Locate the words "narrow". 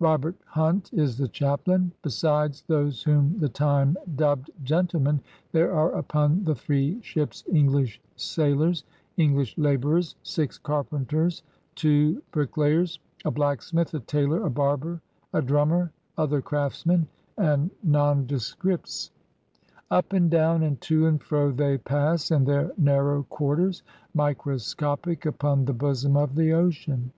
22.76-23.22